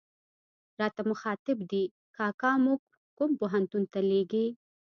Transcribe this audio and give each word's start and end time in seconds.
راته 0.79 1.01
مخاطب 1.11 1.57
دي، 1.71 1.83
کاکا 2.17 2.51
موږ 2.65 2.79
کوم 3.17 3.31
پوهنتون 3.39 3.83
ته 3.91 3.99
لېږې. 4.09 4.45